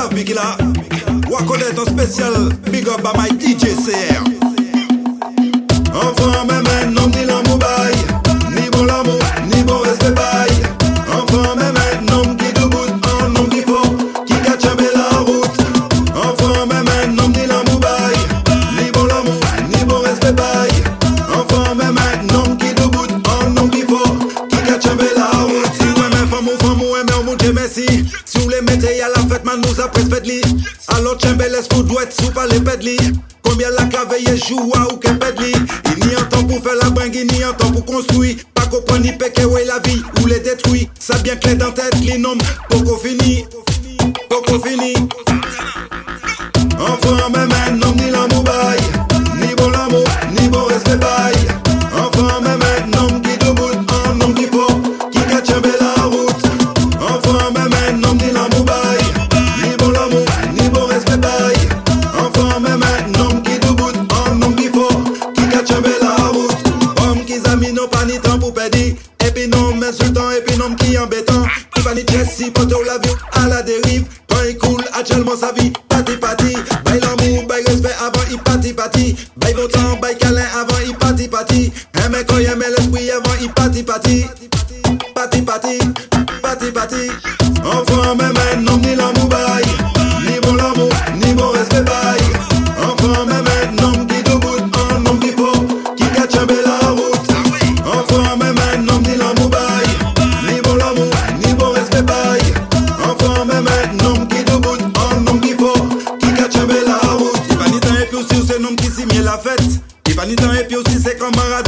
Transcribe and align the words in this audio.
Zav 0.00 0.14
Bigila. 0.14 0.56
Wakodet 1.30 1.78
en 1.78 1.84
spécial, 1.84 2.32
big 2.72 2.88
up 2.88 3.02
by 3.02 3.12
my 3.18 3.28
DJ 3.38 3.76
CR. 3.84 4.22
Enfant, 5.92 6.44
même 6.46 6.64
un 6.80 6.86
ni. 6.86 7.26
Ni 8.54 8.70
bon 8.70 8.84
l'amour, 8.84 9.20
ni 9.44 9.62
bon 9.62 9.78
respect 9.80 10.12
bail. 10.12 10.52
Enfant, 11.12 11.54
même 11.56 11.74
qui 12.38 12.46
un 12.46 13.44
qui 13.50 13.60
faut, 13.60 13.88
qui 14.24 14.32
un 14.32 14.74
bel 14.74 14.94
la 14.94 15.18
route. 15.18 15.60
Enfant, 16.16 16.66
même 16.66 16.86
ni. 17.10 17.42
Ni 18.76 18.90
bon 18.92 19.04
l'amour, 19.04 19.42
ni 19.68 19.84
bon 19.84 20.00
respect 20.00 20.32
bail. 20.32 20.70
Enfant, 21.28 21.74
même 21.74 21.98
qui 22.58 22.68
un 22.68 23.68
qui 23.68 23.82
faut, 23.82 24.16
qui 24.48 24.88
un 24.88 24.94
bel 24.96 25.08
la 25.14 25.26
route. 25.42 25.74
Si 25.74 25.84
mais 25.84 26.26
femme 26.30 26.48
ou 26.48 26.58
femme 26.64 26.80
ou 26.80 26.96
on 27.18 27.24
vous 27.24 27.36
dit 27.36 27.52
merci. 27.52 27.86
Man, 29.50 29.62
nous 29.66 29.80
après 29.80 30.04
pedli. 30.04 30.40
Alors, 30.88 31.16
Chambel, 31.20 31.54
est-ce 31.54 31.68
que 31.68 31.82
doit 31.82 32.04
être 32.04 32.20
sous 32.20 32.30
par 32.30 32.46
les 32.46 32.60
pedli? 32.60 32.96
Combien 33.42 33.70
la 33.70 33.84
cave 33.86 34.14
joue 34.48 34.60
ou 34.60 34.96
que 34.96 35.08
pedli? 35.08 35.52
Il 35.96 36.06
n'y 36.06 36.14
a 36.14 36.22
temps 36.22 36.44
pour 36.44 36.62
faire 36.62 36.76
la 36.82 36.90
bringue, 36.90 37.14
il 37.14 37.26
n'y 37.26 37.42
a 37.42 37.52
temps 37.52 37.70
pour 37.70 37.84
construire. 37.84 38.36
Pas 38.54 38.66
comprendre 38.66 39.02
ni 39.02 39.12
où 39.12 39.56
est 39.56 39.64
la 39.64 39.78
vie, 39.80 40.02
ou 40.22 40.26
les 40.26 40.40
détruit. 40.40 40.88
Ça 40.98 41.18
bien 41.18 41.36
clair 41.36 41.56
dans 41.56 41.72
tête, 41.72 41.94
les 42.02 42.18
noms, 42.18 42.38
poco 42.68 42.96
fini. 42.96 43.44
Poco 44.28 44.60
fini. 44.60 44.94
Pati 83.54 83.82
pati. 83.82 84.26
Pati 85.14 85.42
pati, 85.42 85.78
pati 86.42 86.72
pati. 86.72 87.10
Enfant, 87.64 88.16
même 88.16 88.32
un 88.52 88.66
homme, 88.66 88.80
ni 88.80 88.94
l'amour 88.94 89.26
bail. 89.28 89.64
Ni 90.26 90.40
bon 90.40 90.54
l'amour, 90.54 90.92
ni 91.16 91.34
bon 91.34 91.50
respect 91.50 91.82
bail. 91.82 92.19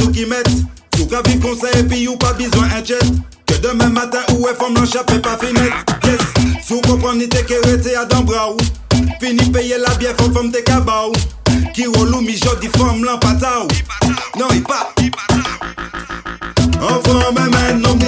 Ou 0.00 0.10
qui 0.10 0.26
mettent. 0.26 0.48
Sous 0.96 1.06
qu'à 1.06 1.22
vivre 1.22 1.48
conseil 1.50 1.82
puis 1.84 2.08
ou 2.08 2.16
pas 2.16 2.32
besoin 2.32 2.68
un 2.76 2.84
jet. 2.84 2.98
Que 3.46 3.54
demain 3.60 3.88
matin 3.88 4.20
ou 4.34 4.46
est 4.48 4.54
femme 4.54 4.74
l'enchappé 4.74 5.18
pas 5.18 5.36
finette. 5.38 5.72
Yes, 6.04 6.20
sous 6.66 6.80
comprendre 6.80 7.16
ni 7.16 7.28
t'es 7.28 7.44
qu'arrêté 7.44 7.96
à 7.96 8.04
d'embraou. 8.04 8.56
Fini 9.20 9.50
payer 9.50 9.78
la 9.78 9.94
bière 9.96 10.16
femme 10.16 10.32
femme 10.32 10.50
t'es 10.50 10.62
cabaou. 10.62 11.12
Qui 11.74 11.86
relou 11.86 12.20
mi 12.20 12.36
jodi 12.36 12.68
femme 12.76 13.04
l'empataou. 13.04 13.68
Non, 14.38 14.46
il 14.52 14.62
pas. 14.62 14.92
Enfant, 16.80 17.32
même 17.32 17.54
un 17.54 17.84
homme, 17.84 17.98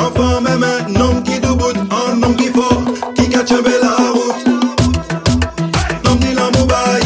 Enfant, 0.00 0.40
même 0.40 0.64
un 0.64 1.00
homme 1.00 1.22
qui 1.22 1.38
debout, 1.40 1.72
un 1.90 2.22
homme 2.22 2.36
qui 2.36 2.48
faut, 2.48 2.82
qui 3.14 3.28
cache 3.28 3.52
un 3.52 3.62
bel 3.62 3.80
la 3.82 4.10
route. 4.12 4.48
Homme, 6.06 6.18
ni 6.20 6.34
l'amour 6.34 6.66
bail. 6.66 7.02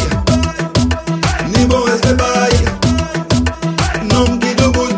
Ni 1.57 1.65
bon 1.67 1.83
respect. 1.83 2.19
Homme 4.15 4.39
qui 4.39 4.55
debout, 4.55 4.95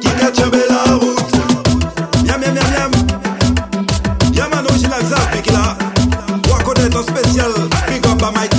qui 0.00 0.08
cache 0.08 0.44
un 0.44 0.48
bel 0.48 0.68
la 0.68 0.94
route. 0.94 1.34
Yam, 2.26 2.42
yam, 2.42 2.54
yam, 2.54 2.70
yam. 2.76 2.90
Yam, 4.32 4.50
man, 4.50 4.64
original 4.70 5.04
Zav, 5.04 5.30
Big 5.32 5.50
là. 5.52 5.76
Wakodet 6.50 6.94
en 6.96 7.02
spécial, 7.02 7.52
big 7.88 8.06
up 8.06 8.18
by 8.18 8.30
my. 8.34 8.54